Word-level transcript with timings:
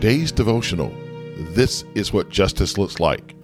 today's 0.00 0.32
devotional, 0.32 0.90
this 1.52 1.84
is 1.94 2.10
what 2.10 2.30
justice 2.30 2.78
looks 2.78 3.00
like. 3.00 3.34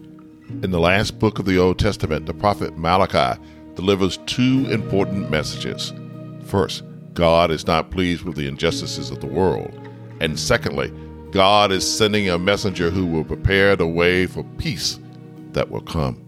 In 0.62 0.70
the 0.70 0.80
last 0.80 1.18
book 1.18 1.38
of 1.38 1.44
the 1.44 1.58
Old 1.58 1.78
Testament, 1.78 2.24
the 2.24 2.32
prophet 2.32 2.78
Malachi 2.78 3.38
delivers 3.74 4.16
two 4.24 4.66
important 4.70 5.30
messages. 5.30 5.92
First, 6.46 6.82
God 7.12 7.50
is 7.50 7.66
not 7.66 7.90
pleased 7.90 8.22
with 8.22 8.36
the 8.36 8.48
injustices 8.48 9.10
of 9.10 9.20
the 9.20 9.26
world. 9.26 9.70
And 10.20 10.40
secondly, 10.40 10.90
God 11.30 11.72
is 11.72 11.86
sending 11.86 12.30
a 12.30 12.38
messenger 12.38 12.88
who 12.88 13.04
will 13.04 13.24
prepare 13.24 13.76
the 13.76 13.86
way 13.86 14.24
for 14.24 14.42
peace 14.56 14.98
that 15.52 15.70
will 15.70 15.82
come. 15.82 16.24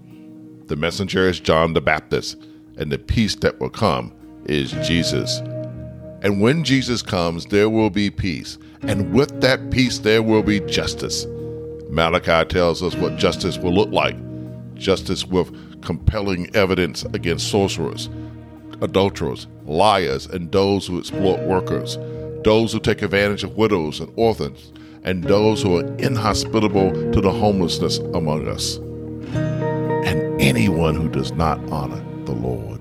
The 0.67 0.77
messenger 0.77 1.27
is 1.27 1.41
John 1.41 1.73
the 1.73 1.81
Baptist, 1.81 2.37
and 2.77 2.93
the 2.93 2.99
peace 2.99 3.35
that 3.37 3.59
will 3.61 3.71
come 3.71 4.13
is 4.45 4.73
Jesus. 4.87 5.41
And 6.23 6.41
when 6.41 6.65
Jesus 6.65 7.03
comes, 7.03 7.47
there 7.47 7.71
will 7.71 7.91
be 7.91 8.11
peace. 8.11 8.59
And 8.83 9.13
with 9.13 9.41
that 9.41 9.71
peace, 9.71 9.99
there 9.99 10.23
will 10.23 10.43
be 10.43 10.61
justice. 10.61 11.27
Malachi 11.91 12.49
tells 12.49 12.83
us 12.83 12.95
what 12.97 13.17
justice 13.17 13.59
will 13.59 13.73
look 13.73 13.91
like 13.91 14.17
justice 14.75 15.27
with 15.27 15.51
compelling 15.83 16.55
evidence 16.55 17.05
against 17.13 17.51
sorcerers, 17.51 18.09
adulterers, 18.81 19.47
liars, 19.65 20.27
and 20.27 20.51
those 20.53 20.87
who 20.87 20.99
exploit 20.99 21.41
workers, 21.41 21.99
those 22.45 22.73
who 22.73 22.81
take 22.81 23.03
advantage 23.03 23.43
of 23.43 23.57
widows 23.57 24.01
and 24.01 24.13
orphans, 24.17 24.73
and 25.03 25.25
those 25.25 25.63
who 25.63 25.79
are 25.79 25.97
inhospitable 25.97 26.93
to 27.13 27.21
the 27.21 27.33
homelessness 27.33 27.99
among 28.15 28.47
us, 28.49 28.77
and 30.07 30.41
anyone 30.41 30.95
who 30.95 31.09
does 31.09 31.33
not 31.33 31.59
honor 31.71 32.05
the 32.25 32.33
Lord. 32.33 32.78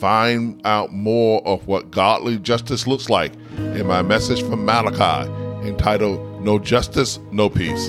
Find 0.00 0.60
out 0.64 0.92
more 0.94 1.46
of 1.46 1.66
what 1.66 1.90
godly 1.90 2.38
justice 2.38 2.86
looks 2.86 3.10
like 3.10 3.34
in 3.58 3.86
my 3.86 4.00
message 4.00 4.42
from 4.42 4.64
Malachi 4.64 5.30
entitled 5.68 6.42
No 6.42 6.58
Justice, 6.58 7.18
No 7.32 7.50
Peace. 7.50 7.88